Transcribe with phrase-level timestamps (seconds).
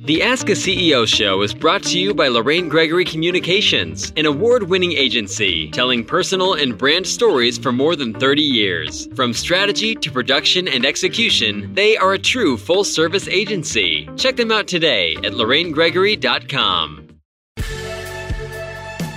[0.00, 4.62] The Ask a CEO show is brought to you by Lorraine Gregory Communications, an award
[4.62, 9.08] winning agency telling personal and brand stories for more than 30 years.
[9.16, 14.08] From strategy to production and execution, they are a true full service agency.
[14.16, 17.08] Check them out today at lorrainegregory.com.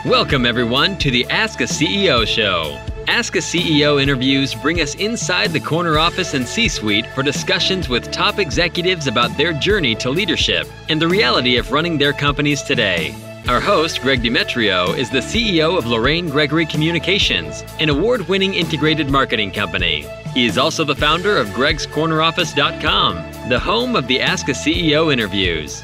[0.03, 2.79] Welcome, everyone, to the Ask a CEO show.
[3.07, 7.89] Ask a CEO interviews bring us inside the corner office and C suite for discussions
[7.89, 12.61] with top executives about their journey to leadership and the reality of running their companies
[12.61, 13.15] today.
[13.47, 19.09] Our host, Greg Demetriou, is the CEO of Lorraine Gregory Communications, an award winning integrated
[19.09, 20.05] marketing company.
[20.33, 25.83] He is also the founder of gregscorneroffice.com, the home of the Ask a CEO interviews.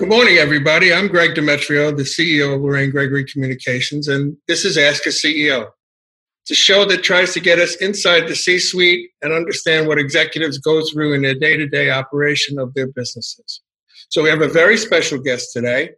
[0.00, 0.94] Good morning, everybody.
[0.94, 5.68] I'm Greg Demetriou, the CEO of Lorraine Gregory Communications, and this is Ask a CEO.
[6.42, 9.98] It's a show that tries to get us inside the C suite and understand what
[9.98, 13.60] executives go through in their day to day operation of their businesses.
[14.08, 15.90] So, we have a very special guest today,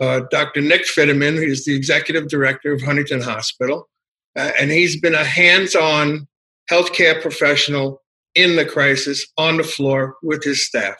[0.00, 0.60] uh, Dr.
[0.60, 3.88] Nick Fitterman, who is the executive director of Huntington Hospital,
[4.34, 6.26] uh, and he's been a hands on
[6.68, 8.02] healthcare professional
[8.34, 10.96] in the crisis on the floor with his staff.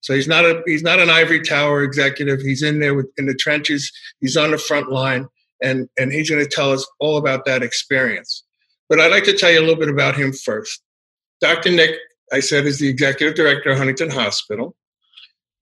[0.00, 2.40] So he's not a he's not an ivory tower executive.
[2.40, 3.90] He's in there with, in the trenches.
[4.20, 5.26] He's on the front line,
[5.62, 8.44] and and he's going to tell us all about that experience.
[8.88, 10.82] But I'd like to tell you a little bit about him first.
[11.40, 11.70] Dr.
[11.70, 11.96] Nick,
[12.32, 14.74] I said, is the executive director of Huntington Hospital.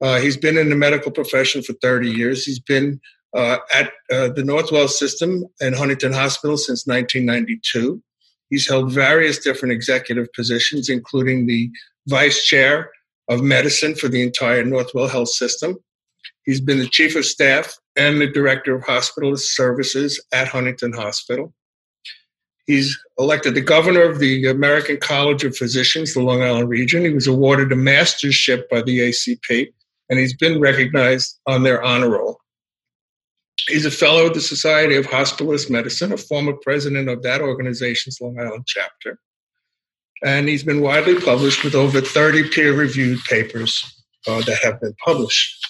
[0.00, 2.44] Uh, he's been in the medical profession for 30 years.
[2.44, 3.00] He's been
[3.34, 8.02] uh, at uh, the Northwell system and Huntington Hospital since 1992.
[8.50, 11.70] He's held various different executive positions, including the
[12.06, 12.90] vice chair
[13.28, 15.76] of medicine for the entire Northwell Health System.
[16.44, 21.52] He's been the chief of staff and the director of hospitalist services at Huntington Hospital.
[22.66, 27.02] He's elected the governor of the American College of Physicians, the Long Island region.
[27.02, 29.72] He was awarded a mastership by the ACP,
[30.10, 32.40] and he's been recognized on their honor roll.
[33.68, 38.20] He's a fellow of the Society of Hospitalist Medicine, a former president of that organization's
[38.20, 39.18] Long Island chapter
[40.24, 45.66] and he's been widely published with over 30 peer-reviewed papers uh, that have been published.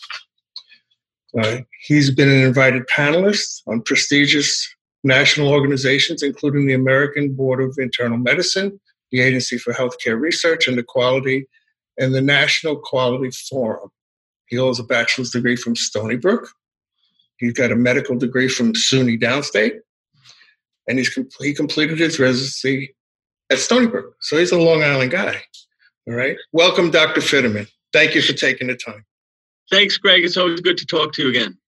[1.38, 4.66] Uh, he's been an invited panelist on prestigious
[5.04, 8.80] national organizations, including the American Board of Internal Medicine,
[9.12, 11.46] the Agency for Healthcare Research and the Quality,
[11.98, 13.90] and the National Quality Forum.
[14.46, 16.48] He holds a bachelor's degree from Stony Brook.
[17.38, 19.78] He's got a medical degree from SUNY Downstate,
[20.88, 22.95] and he's he completed his residency
[23.50, 24.16] at Stony Brook.
[24.20, 25.42] So he's a Long Island guy.
[26.08, 26.36] All right.
[26.52, 27.20] Welcome, Dr.
[27.20, 27.68] Fitterman.
[27.92, 29.04] Thank you for taking the time.
[29.70, 30.24] Thanks, Greg.
[30.24, 31.58] It's always good to talk to you again.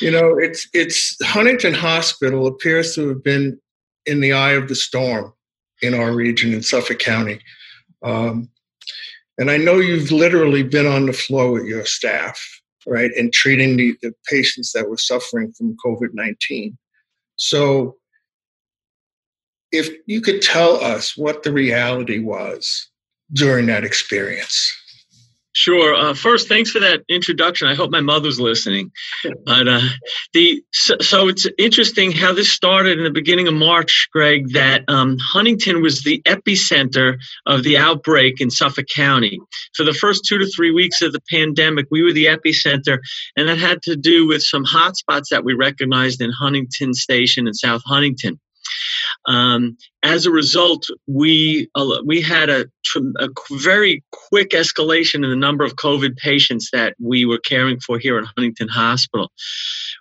[0.00, 3.58] You know, it's it's Huntington Hospital appears to have been
[4.04, 5.32] in the eye of the storm
[5.80, 7.40] in our region in Suffolk County.
[8.02, 8.50] Um,
[9.38, 12.44] and I know you've literally been on the floor with your staff,
[12.86, 16.76] right, and treating the, the patients that were suffering from COVID 19.
[17.36, 17.96] So
[19.72, 22.88] if you could tell us what the reality was
[23.32, 24.74] during that experience.
[25.58, 25.92] Sure.
[25.92, 27.66] Uh, first, thanks for that introduction.
[27.66, 28.92] I hope my mother's listening.
[29.44, 29.80] But uh,
[30.34, 34.52] the so, so, it's interesting how this started in the beginning of March, Greg.
[34.52, 39.38] That um, Huntington was the epicenter of the outbreak in Suffolk County.
[39.74, 42.98] For the first two to three weeks of the pandemic, we were the epicenter,
[43.36, 47.56] and that had to do with some hotspots that we recognized in Huntington Station and
[47.56, 48.38] South Huntington.
[49.26, 52.66] Um, as a result, we uh, we had a,
[53.18, 57.98] a, very quick escalation in the number of COVID patients that we were caring for
[57.98, 59.30] here at Huntington Hospital.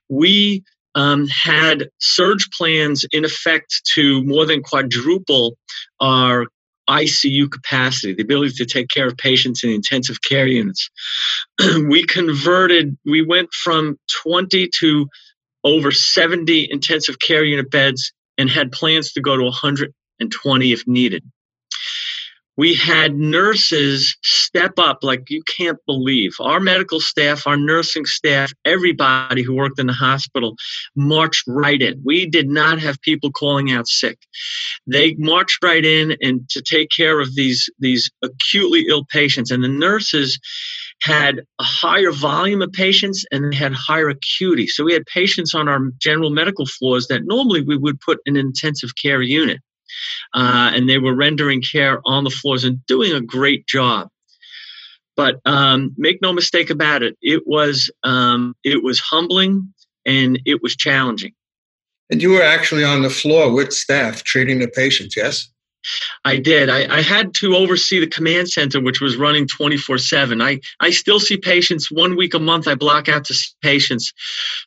[0.09, 0.63] We
[0.95, 5.57] um, had surge plans in effect to more than quadruple
[5.99, 6.47] our
[6.89, 10.89] ICU capacity, the ability to take care of patients in intensive care units.
[11.87, 15.07] we converted, we went from 20 to
[15.63, 21.23] over 70 intensive care unit beds and had plans to go to 120 if needed.
[22.57, 26.35] We had nurses step up like you can't believe.
[26.39, 30.55] Our medical staff, our nursing staff, everybody who worked in the hospital
[30.95, 32.01] marched right in.
[32.03, 34.17] We did not have people calling out sick.
[34.87, 39.51] They marched right in and to take care of these, these acutely ill patients.
[39.51, 40.39] And the nurses
[41.01, 44.67] had a higher volume of patients and they had higher acuity.
[44.67, 48.35] So we had patients on our general medical floors that normally we would put in
[48.35, 49.59] an intensive care unit.
[50.33, 54.09] Uh, and they were rendering care on the floors and doing a great job.
[55.15, 59.73] But um, make no mistake about it, it was um, it was humbling
[60.05, 61.33] and it was challenging.
[62.09, 65.49] And you were actually on the floor with staff treating the patients, yes?
[66.25, 66.69] I did.
[66.69, 70.41] I, I, had to oversee the command center, which was running 24 7.
[70.41, 72.67] I, I still see patients one week a month.
[72.67, 74.11] I block out to see patients.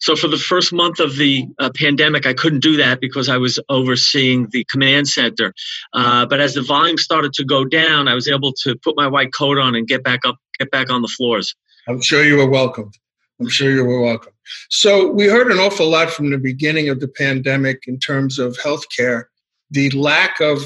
[0.01, 3.37] So for the first month of the uh, pandemic, I couldn't do that because I
[3.37, 5.53] was overseeing the command center.
[5.93, 9.07] Uh, but as the volume started to go down, I was able to put my
[9.07, 11.55] white coat on and get back up, get back on the floors.
[11.89, 12.95] I'm sure you were welcomed.
[13.41, 14.33] I'm sure you were welcome.
[14.69, 18.57] So we heard an awful lot from the beginning of the pandemic in terms of
[18.59, 19.25] healthcare,
[19.71, 20.65] the lack of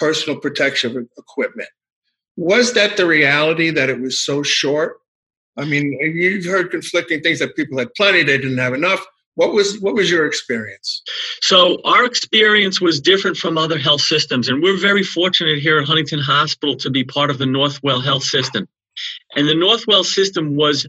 [0.00, 1.68] personal protection equipment.
[2.36, 4.96] Was that the reality that it was so short?
[5.56, 9.04] I mean, you've heard conflicting things that people had plenty, they didn't have enough.
[9.34, 11.02] What was what was your experience?
[11.40, 15.86] So our experience was different from other health systems, and we're very fortunate here at
[15.86, 18.68] Huntington Hospital to be part of the Northwell Health System.
[19.36, 20.86] And the Northwell system was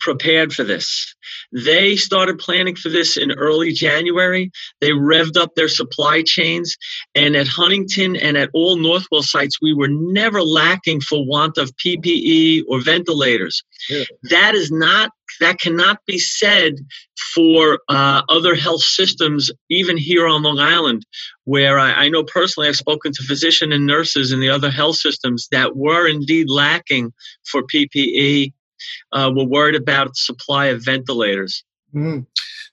[0.00, 1.14] prepared for this.
[1.52, 4.50] They started planning for this in early January.
[4.80, 6.76] They revved up their supply chains.
[7.14, 11.74] And at Huntington and at all Northwell sites, we were never lacking for want of
[11.76, 13.62] PPE or ventilators.
[13.88, 14.04] Yeah.
[14.24, 16.74] That is not that cannot be said
[17.34, 21.06] for uh, other health systems, even here on Long Island,
[21.44, 24.96] where I, I, know personally I've spoken to physicians and nurses in the other health
[24.96, 27.12] systems that were indeed lacking
[27.44, 28.52] for PPE
[29.12, 31.64] uh, we're worried about supply of ventilators.
[31.94, 32.26] Mm.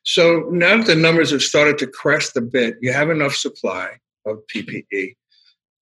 [0.03, 3.99] So now that the numbers have started to crest a bit, you have enough supply
[4.25, 5.15] of PPE.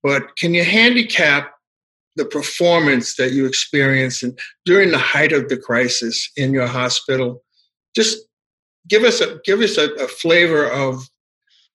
[0.03, 1.53] But can you handicap
[2.17, 7.43] the performance that you experienced in, during the height of the crisis in your hospital?
[7.95, 8.19] Just
[8.89, 11.09] give us a give us a, a flavor of,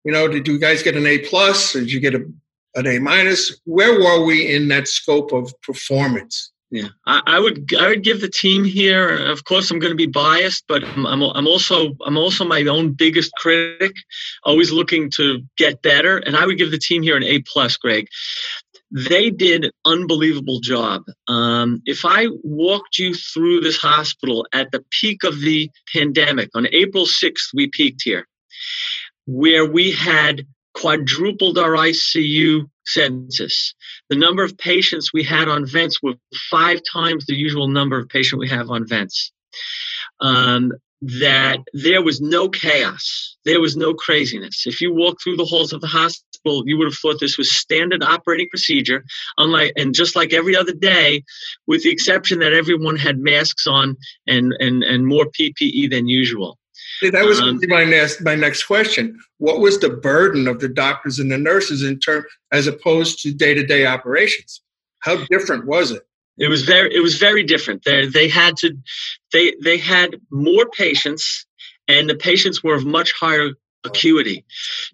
[0.04, 2.26] you know, did you guys get an A plus did you get a,
[2.76, 3.60] an A minus?
[3.66, 6.52] Where were we in that scope of performance?
[6.72, 9.32] Yeah, I, I, would I would give the team here.
[9.32, 12.62] Of course, I'm going to be biased, but I'm, I'm, I'm also I'm also my
[12.66, 13.94] own biggest critic,
[14.44, 16.18] always looking to get better.
[16.18, 18.08] And I would give the team here an A plus, Greg.
[18.92, 21.04] They did an unbelievable job.
[21.28, 26.68] Um, if I walked you through this hospital at the peak of the pandemic on
[26.72, 28.28] April 6th, we peaked here,
[29.26, 33.74] where we had quadrupled our ICU census.
[34.10, 36.16] The number of patients we had on vents were
[36.50, 39.32] five times the usual number of patients we have on vents.
[40.20, 44.68] Um, that there was no chaos, there was no craziness.
[44.68, 47.56] If you walk through the halls of the hospital, you would have thought this was
[47.56, 49.04] standard operating procedure,
[49.38, 51.24] unlike and just like every other day,
[51.68, 53.96] with the exception that everyone had masks on
[54.28, 56.58] and and and more PPE than usual.
[57.02, 59.20] That was um, my next my next question.
[59.38, 63.34] What was the burden of the doctors and the nurses in term as opposed to
[63.34, 64.62] day to day operations?
[65.00, 66.04] How different was it?
[66.38, 67.84] It was very it was very different.
[67.84, 68.76] They they had to
[69.34, 71.46] they they had more patients,
[71.88, 73.52] and the patients were of much higher
[73.86, 74.46] acuity.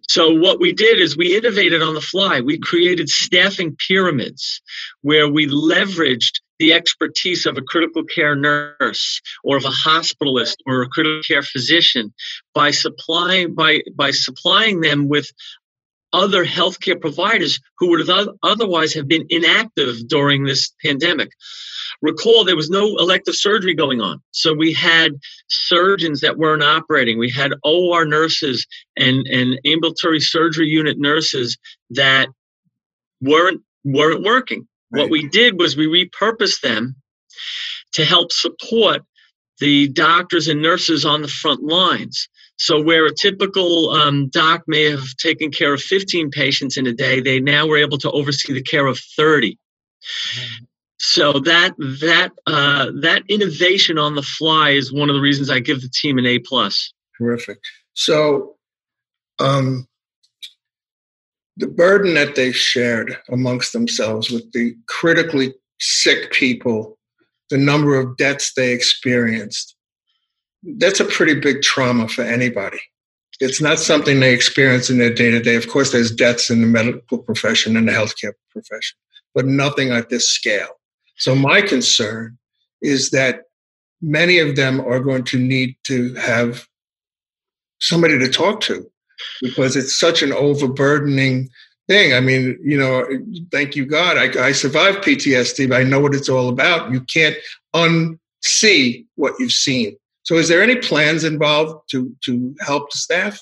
[0.08, 2.42] So what we did is we innovated on the fly.
[2.42, 4.62] We created staffing pyramids
[5.02, 10.82] where we leveraged the expertise of a critical care nurse or of a hospitalist or
[10.82, 12.14] a critical care physician
[12.54, 15.32] by supplying by by supplying them with
[16.14, 21.30] other healthcare providers who would have otherwise have been inactive during this pandemic.
[22.02, 24.22] Recall there was no elective surgery going on.
[24.32, 27.20] So we had surgeons that weren't operating.
[27.20, 28.66] We had OR nurses
[28.96, 31.58] and, and ambulatory surgery unit nurses
[31.92, 32.30] that
[33.22, 34.68] weren't weren't working.
[34.96, 35.02] Right.
[35.02, 36.96] What we did was we repurposed them
[37.94, 39.04] to help support
[39.60, 42.28] the doctors and nurses on the front lines.
[42.58, 46.94] So, where a typical um, doc may have taken care of 15 patients in a
[46.94, 49.58] day, they now were able to oversee the care of 30.
[50.98, 55.60] So that that uh, that innovation on the fly is one of the reasons I
[55.60, 56.94] give the team an A plus.
[57.18, 57.60] Terrific.
[57.94, 58.56] So,
[59.40, 59.88] um,
[61.58, 66.98] the burden that they shared amongst themselves with the critically sick people,
[67.50, 69.76] the number of deaths they experienced,
[70.78, 72.80] that's a pretty big trauma for anybody.
[73.40, 75.56] It's not something they experience in their day to day.
[75.56, 78.98] Of course, there's deaths in the medical profession and the healthcare profession,
[79.34, 80.80] but nothing at this scale.
[81.18, 82.38] So, my concern
[82.82, 83.44] is that
[84.02, 86.68] many of them are going to need to have
[87.80, 88.90] somebody to talk to
[89.42, 91.50] because it's such an overburdening
[91.88, 92.14] thing.
[92.14, 93.06] I mean, you know,
[93.52, 96.92] thank you God, I, I survived PTSD, but I know what it's all about.
[96.92, 97.36] You can't
[97.76, 99.98] unsee what you've seen.
[100.24, 103.40] So, is there any plans involved to to help the staff?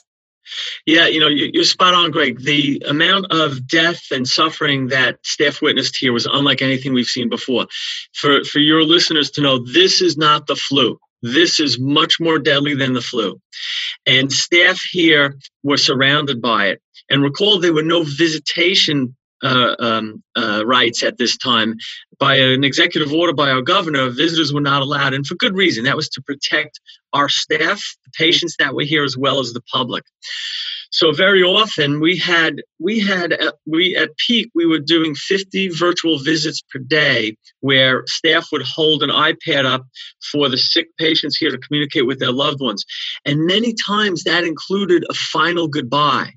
[0.86, 2.42] Yeah, you know, you're spot on, Greg.
[2.42, 7.30] The amount of death and suffering that staff witnessed here was unlike anything we've seen
[7.30, 7.68] before.
[8.14, 11.00] For for your listeners to know, this is not the flu.
[11.24, 13.40] This is much more deadly than the flu.
[14.06, 16.82] And staff here were surrounded by it.
[17.10, 21.76] And recall there were no visitation uh, um, uh, rights at this time.
[22.20, 25.84] By an executive order by our governor, visitors were not allowed, and for good reason.
[25.84, 26.80] That was to protect
[27.12, 30.04] our staff, the patients that were here, as well as the public.
[30.94, 35.70] So very often we had we had uh, we at peak we were doing 50
[35.70, 39.88] virtual visits per day, where staff would hold an iPad up
[40.32, 42.86] for the sick patients here to communicate with their loved ones,
[43.26, 46.34] and many times that included a final goodbye.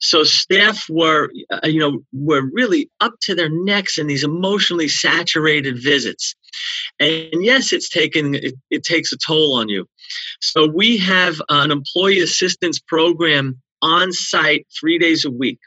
[0.00, 4.88] So staff were, uh, you know, were really up to their necks in these emotionally
[4.88, 6.34] saturated visits,
[6.98, 9.86] and yes, it's taken it, it takes a toll on you.
[10.40, 15.58] So we have an employee assistance program on site three days a week.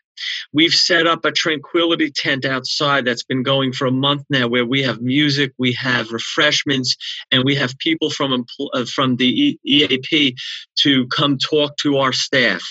[0.51, 4.65] We've set up a tranquility tent outside that's been going for a month now, where
[4.65, 6.95] we have music, we have refreshments,
[7.31, 8.43] and we have people from
[8.73, 10.35] uh, from the EAP
[10.79, 12.63] to come talk to our staff.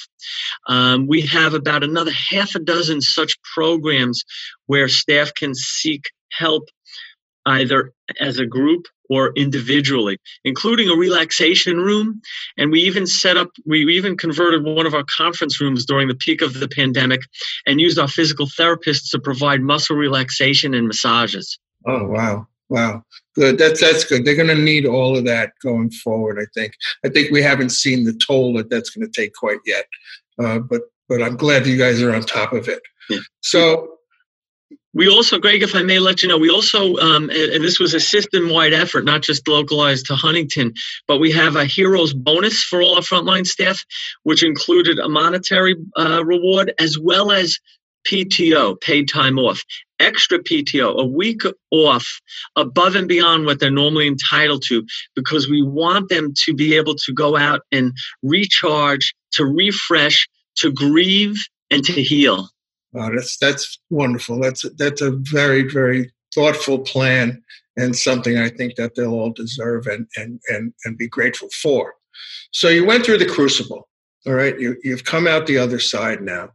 [0.66, 4.24] Um, we have about another half a dozen such programs
[4.66, 6.64] where staff can seek help
[7.46, 12.20] either as a group or individually, including a relaxation room.
[12.56, 16.14] And we even set up, we even converted one of our conference rooms during the
[16.14, 17.20] peak of the pandemic
[17.66, 21.58] and used our physical therapists to provide muscle relaxation and massages.
[21.86, 22.46] Oh, wow.
[22.68, 23.04] Wow,
[23.36, 23.58] good.
[23.58, 24.24] That's that's good.
[24.24, 26.38] They're going to need all of that going forward.
[26.40, 26.72] I think.
[27.04, 29.84] I think we haven't seen the toll that that's going to take quite yet,
[30.42, 32.82] uh, but but I'm glad you guys are on top of it.
[33.08, 33.20] Yeah.
[33.40, 33.95] So
[34.96, 37.92] we also, Greg, if I may let you know, we also, um, and this was
[37.92, 40.72] a system wide effort, not just localized to Huntington,
[41.06, 43.84] but we have a heroes bonus for all our frontline staff,
[44.22, 47.58] which included a monetary uh, reward as well as
[48.08, 49.62] PTO, paid time off,
[50.00, 52.20] extra PTO, a week off
[52.56, 56.94] above and beyond what they're normally entitled to, because we want them to be able
[56.94, 60.26] to go out and recharge, to refresh,
[60.56, 61.36] to grieve,
[61.70, 62.48] and to heal.
[62.96, 64.40] That's that's wonderful.
[64.40, 67.42] That's that's a very very thoughtful plan
[67.76, 71.94] and something I think that they'll all deserve and and and and be grateful for.
[72.52, 73.88] So you went through the crucible.
[74.26, 76.50] All right, you you've come out the other side now.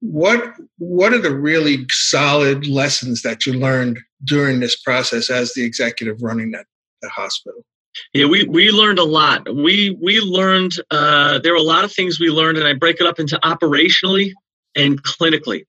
[0.00, 5.64] What what are the really solid lessons that you learned during this process as the
[5.64, 6.66] executive running that,
[7.00, 7.64] that hospital?
[8.12, 9.54] Yeah, we, we learned a lot.
[9.54, 13.00] We we learned uh, there were a lot of things we learned, and I break
[13.00, 14.32] it up into operationally
[14.76, 15.64] and clinically.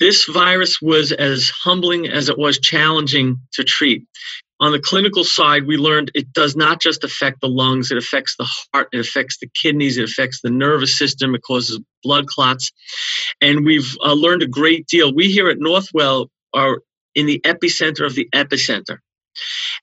[0.00, 4.04] This virus was as humbling as it was challenging to treat.
[4.60, 8.36] On the clinical side, we learned it does not just affect the lungs, it affects
[8.36, 12.72] the heart, it affects the kidneys, it affects the nervous system, it causes blood clots.
[13.40, 15.14] And we've uh, learned a great deal.
[15.14, 16.82] We here at Northwell are
[17.14, 18.98] in the epicenter of the epicenter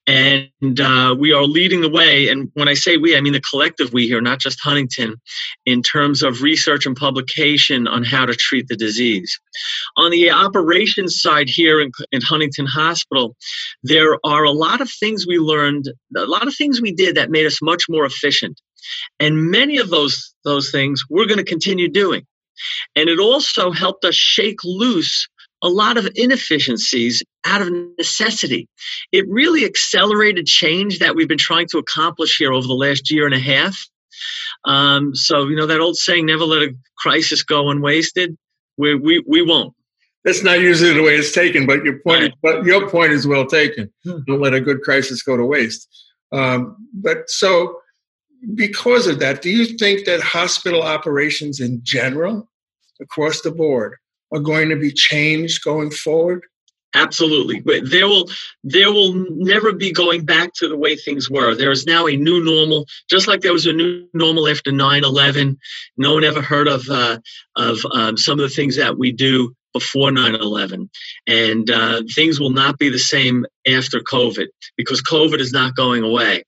[0.08, 2.30] and uh, we are leading the way.
[2.30, 5.16] And when I say we, I mean the collective we here, not just Huntington,
[5.66, 9.40] in terms of research and publication on how to treat the disease.
[9.98, 13.36] On the operations side here in, in Huntington Hospital,
[13.84, 17.32] there are a lot of things we learned, a lot of things we did that
[17.32, 18.60] made us much more efficient.
[19.20, 22.28] And many of those, those things we're going to continue doing.
[22.96, 25.28] And it also helped us shake loose
[25.66, 28.70] a lot of inefficiencies out of necessity.
[29.12, 33.26] It really accelerated change that we've been trying to accomplish here over the last year
[33.26, 33.76] and a half.
[34.66, 38.38] Um, so, you know, that old saying, never let a crisis go unwasted,
[38.78, 39.74] we, we, we won't.
[40.24, 42.34] That's not usually the way it's taken, but your point, right.
[42.44, 43.92] but your point is well taken.
[44.04, 44.20] Hmm.
[44.28, 45.88] Don't let a good crisis go to waste.
[46.32, 47.80] Um, but so,
[48.54, 52.48] because of that, do you think that hospital operations in general,
[53.02, 53.96] across the board,
[54.36, 56.44] are going to be changed going forward?
[56.96, 57.60] Absolutely.
[57.60, 58.30] but There will
[58.63, 61.54] there will never be going back to the way things were.
[61.54, 65.58] There is now a new normal, just like there was a new normal after 9/11.
[65.98, 67.20] No one ever heard of uh,
[67.58, 70.89] of um, some of the things that we do before 9/11,
[71.27, 76.04] and uh, things will not be the same after COVID because COVID is not going
[76.04, 76.44] away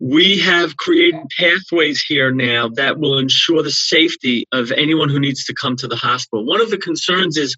[0.00, 5.44] we have created pathways here now that will ensure the safety of anyone who needs
[5.44, 6.44] to come to the hospital.
[6.44, 7.56] One of the concerns is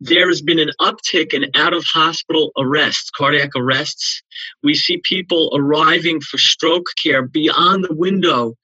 [0.00, 4.22] there has been an uptick in out of hospital arrests, cardiac arrests.
[4.62, 8.54] We see people arriving for stroke care beyond the window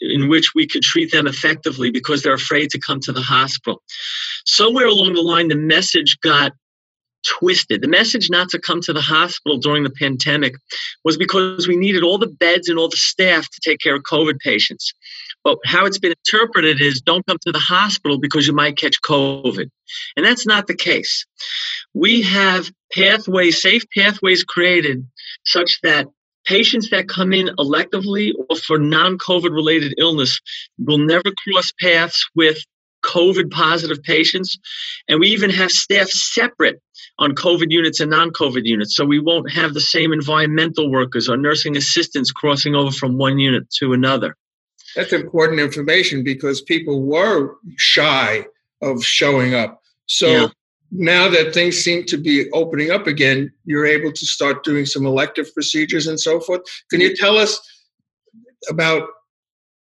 [0.00, 3.82] in which we could treat them effectively because they're afraid to come to the hospital.
[4.44, 6.52] Somewhere along the line, the message got
[7.26, 7.82] twisted.
[7.82, 10.54] The message not to come to the hospital during the pandemic
[11.04, 14.02] was because we needed all the beds and all the staff to take care of
[14.02, 14.92] COVID patients.
[15.44, 19.00] But how it's been interpreted is don't come to the hospital because you might catch
[19.02, 19.70] COVID.
[20.16, 21.24] And that's not the case.
[21.94, 25.06] We have pathways, safe pathways created
[25.44, 26.08] such that
[26.46, 30.40] patients that come in electively or for non COVID related illness
[30.78, 32.58] will never cross paths with
[33.06, 34.58] COVID positive patients.
[35.08, 36.80] And we even have staff separate
[37.18, 38.96] on COVID units and non COVID units.
[38.96, 43.38] So we won't have the same environmental workers or nursing assistants crossing over from one
[43.38, 44.36] unit to another.
[44.94, 48.46] That's important information because people were shy
[48.82, 49.82] of showing up.
[50.06, 50.46] So yeah.
[50.90, 55.04] now that things seem to be opening up again, you're able to start doing some
[55.04, 56.62] elective procedures and so forth.
[56.90, 57.60] Can you tell us
[58.70, 59.08] about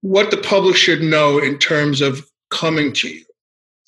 [0.00, 3.24] what the public should know in terms of coming to you?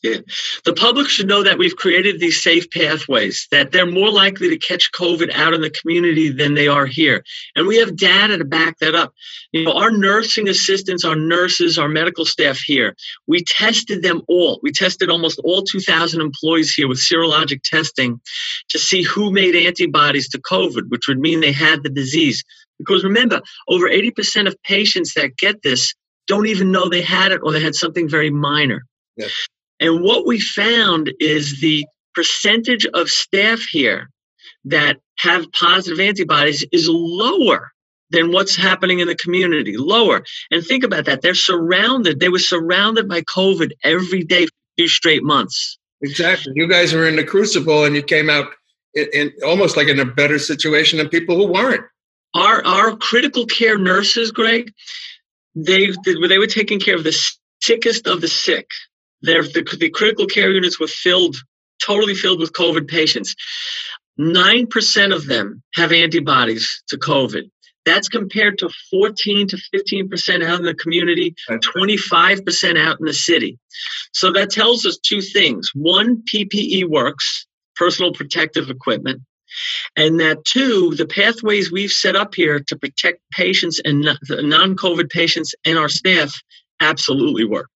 [0.03, 0.19] Yeah.
[0.65, 4.57] The public should know that we've created these safe pathways, that they're more likely to
[4.57, 7.25] catch COVID out in the community than they are here.
[7.57, 9.13] And we have data to back that up.
[9.51, 12.95] You know, our nursing assistants, our nurses, our medical staff here,
[13.27, 14.61] we tested them all.
[14.63, 18.21] We tested almost all 2,000 employees here with serologic testing
[18.69, 22.45] to see who made antibodies to COVID, which would mean they had the disease.
[22.79, 25.93] Because remember, over 80% of patients that get this
[26.29, 28.85] don't even know they had it or they had something very minor.
[29.17, 29.33] Yes.
[29.81, 34.11] And what we found is the percentage of staff here
[34.65, 37.71] that have positive antibodies is lower
[38.11, 40.25] than what's happening in the community, lower.
[40.51, 41.23] And think about that.
[41.23, 45.79] They're surrounded, they were surrounded by COVID every day for two straight months.
[46.01, 46.53] Exactly.
[46.55, 48.47] You guys were in the crucible and you came out
[48.95, 51.85] in, in almost like in a better situation than people who weren't.
[52.35, 54.73] Our our critical care nurses, Greg,
[55.67, 55.89] they
[56.29, 57.17] they were taking care of the
[57.61, 58.71] sickest of the sick.
[59.23, 61.37] Their, the, the critical care units were filled,
[61.85, 63.35] totally filled with COVID patients.
[64.19, 67.51] 9% of them have antibodies to COVID.
[67.85, 73.59] That's compared to 14 to 15% out in the community, 25% out in the city.
[74.13, 75.71] So that tells us two things.
[75.75, 79.23] One, PPE works, personal protective equipment.
[79.97, 85.11] And that two, the pathways we've set up here to protect patients and non COVID
[85.11, 86.33] patients and our staff
[86.81, 87.69] absolutely work.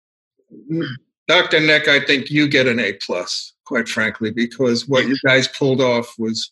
[1.27, 1.59] Dr.
[1.61, 5.81] Nick, I think you get an A plus, quite frankly, because what you guys pulled
[5.81, 6.51] off was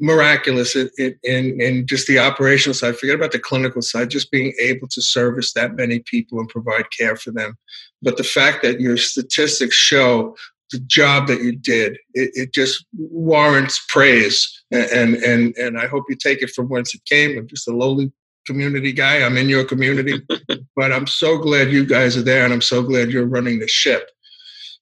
[0.00, 2.96] miraculous in, in, in just the operational side.
[2.96, 6.86] Forget about the clinical side, just being able to service that many people and provide
[6.96, 7.56] care for them.
[8.02, 10.36] But the fact that your statistics show
[10.74, 14.62] the job that you did, it, it just warrants praise.
[14.70, 17.72] And, and, and I hope you take it from whence it came, I'm just a
[17.72, 18.12] lowly
[18.46, 19.22] community guy.
[19.22, 20.20] I'm in your community,
[20.76, 23.68] but I'm so glad you guys are there and I'm so glad you're running the
[23.68, 24.10] ship.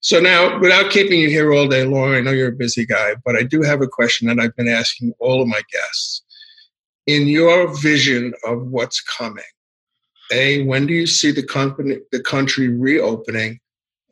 [0.01, 3.15] So now, without keeping you here all day long, I know you're a busy guy,
[3.25, 6.23] but I do have a question that I've been asking all of my guests.
[7.07, 9.45] In your vision of what's coming,
[10.33, 13.61] A, when do you see the company, the country reopening?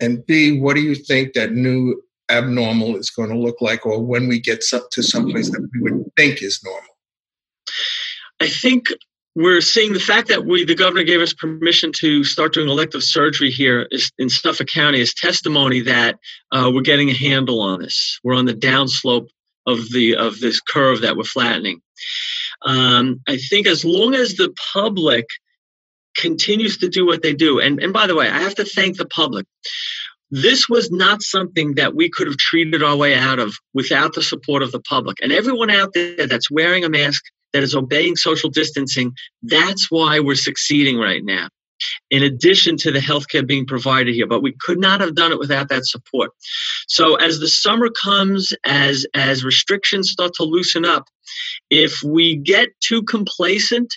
[0.01, 4.01] And B, what do you think that new abnormal is going to look like, or
[4.01, 6.97] when we get to someplace that we would think is normal?
[8.41, 8.89] I think
[9.35, 13.03] we're seeing the fact that we the governor gave us permission to start doing elective
[13.03, 16.19] surgery here is, in Suffolk County is testimony that
[16.51, 18.19] uh, we're getting a handle on this.
[18.25, 19.29] We're on the downslope
[19.67, 21.81] of the of this curve that we're flattening.
[22.63, 25.27] Um, I think as long as the public
[26.17, 28.97] continues to do what they do, and and by the way, I have to thank
[28.97, 29.47] the public.
[30.31, 34.23] This was not something that we could have treated our way out of without the
[34.23, 35.17] support of the public.
[35.21, 39.13] And everyone out there that's wearing a mask, that is obeying social distancing.
[39.43, 41.49] That's why we're succeeding right now.
[42.11, 45.39] In addition to the healthcare being provided here, but we could not have done it
[45.39, 46.31] without that support.
[46.87, 51.09] So as the summer comes, as as restrictions start to loosen up,
[51.71, 53.97] if we get too complacent,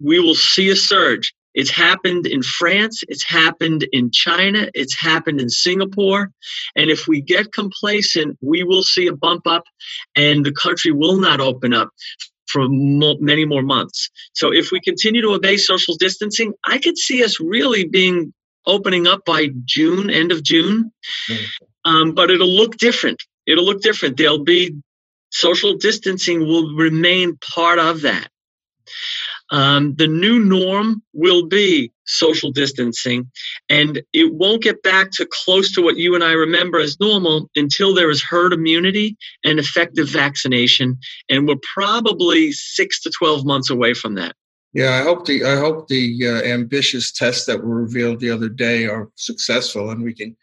[0.00, 1.34] we will see a surge.
[1.54, 6.30] It's happened in France, it's happened in China, it's happened in Singapore.
[6.76, 9.64] And if we get complacent, we will see a bump up
[10.14, 11.88] and the country will not open up
[12.48, 14.10] for mo- many more months.
[14.34, 18.34] So if we continue to obey social distancing, I could see us really being
[18.66, 20.92] opening up by June, end of June.
[21.30, 21.90] Mm-hmm.
[21.90, 23.22] Um, but it'll look different.
[23.46, 24.18] It'll look different.
[24.18, 24.76] There'll be
[25.30, 28.28] social distancing will remain part of that.
[29.50, 33.30] Um, the new norm will be social distancing,
[33.68, 37.48] and it won't get back to close to what you and I remember as normal
[37.54, 40.98] until there is herd immunity and effective vaccination.
[41.28, 44.34] And we're probably six to 12 months away from that.
[44.76, 48.50] Yeah, I hope the I hope the uh, ambitious tests that were revealed the other
[48.50, 50.36] day are successful, and we can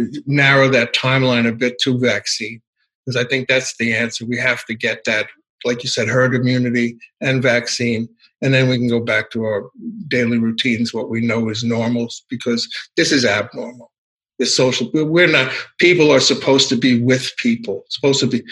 [0.00, 2.62] uh, narrow that timeline a bit to vaccine.
[3.04, 4.24] because I think that's the answer.
[4.24, 5.26] We have to get that,
[5.66, 8.08] like you said, herd immunity and vaccine.
[8.42, 9.70] And then we can go back to our
[10.08, 13.90] daily routines, what we know is normal, because this is abnormal.
[14.38, 18.42] This social, we're not, people are supposed to be with people, supposed to be.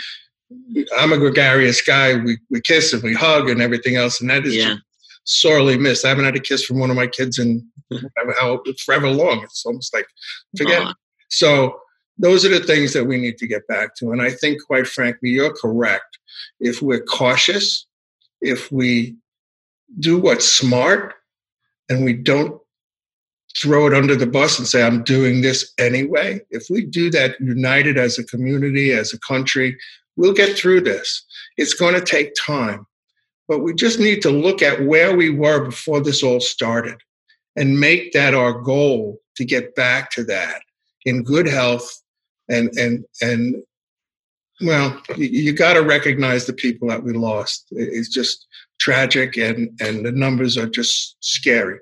[0.96, 2.14] I'm a gregarious guy.
[2.14, 4.20] We, we kiss and we hug and everything else.
[4.20, 4.76] And that is yeah.
[5.24, 6.04] sorely missed.
[6.04, 7.66] I haven't had a kiss from one of my kids in
[8.38, 9.42] how forever long.
[9.42, 10.06] It's almost like
[10.56, 10.82] forget.
[10.82, 10.94] Uh-huh.
[11.30, 11.80] So
[12.18, 14.12] those are the things that we need to get back to.
[14.12, 16.18] And I think, quite frankly, you're correct.
[16.60, 17.86] If we're cautious,
[18.40, 19.16] if we
[19.98, 21.14] do what's smart,
[21.88, 22.60] and we don't
[23.58, 27.38] throw it under the bus and say, I'm doing this anyway, if we do that
[27.40, 29.76] united as a community, as a country,
[30.16, 31.24] we'll get through this.
[31.56, 32.86] It's going to take time.
[33.48, 36.96] But we just need to look at where we were before this all started
[37.56, 40.62] and make that our goal to get back to that
[41.04, 42.02] in good health
[42.48, 43.56] and and and
[44.60, 48.46] well you, you got to recognize the people that we lost it's just
[48.86, 51.78] tragic and and the numbers are just scary.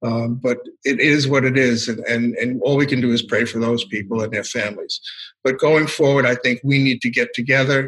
[0.00, 3.30] Um, but it is what it is and, and and all we can do is
[3.32, 5.00] pray for those people and their families.
[5.44, 7.80] But going forward i think we need to get together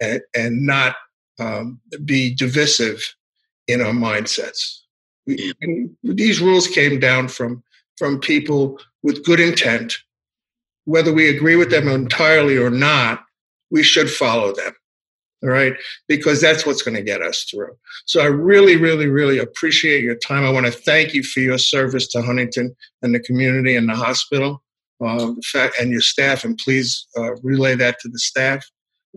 [0.00, 0.96] and, and not
[1.38, 3.00] um, be divisive
[3.72, 4.60] in our mindsets.
[5.26, 5.52] We,
[6.02, 7.62] these rules came down from
[7.98, 9.96] from people with good intent.
[10.84, 13.24] Whether we agree with them entirely or not,
[13.70, 14.72] we should follow them.
[15.42, 15.74] All right.
[16.08, 17.76] Because that's what's going to get us through.
[18.06, 20.44] So I really, really, really appreciate your time.
[20.44, 23.94] I want to thank you for your service to Huntington and the community and the
[23.94, 24.62] hospital
[25.04, 25.32] uh,
[25.78, 26.44] and your staff.
[26.44, 28.64] And please uh, relay that to the staff.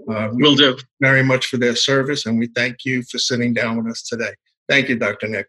[0.10, 0.78] Uh, we Will do.
[1.02, 2.26] Very much for their service.
[2.26, 4.34] And we thank you for sitting down with us today.
[4.68, 5.28] Thank you, Dr.
[5.28, 5.48] Nick.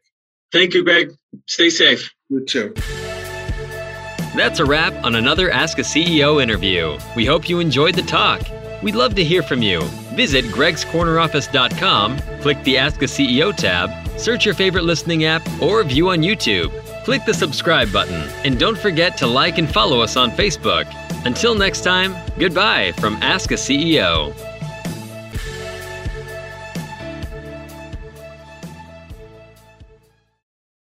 [0.53, 1.13] Thank you, Greg.
[1.47, 2.11] Stay safe.
[2.29, 2.75] You too.
[4.37, 6.97] That's a wrap on another Ask a CEO interview.
[7.17, 8.43] We hope you enjoyed the talk.
[8.83, 9.81] We'd love to hear from you.
[10.21, 13.89] Visit gregscorneroffice.com, click the Ask a CEO tab,
[14.21, 16.71] search your favorite listening app, or view on YouTube.
[17.07, 20.87] Click the subscribe button, and don't forget to like and follow us on Facebook.
[21.25, 24.35] Until next time, goodbye from Ask a CEO.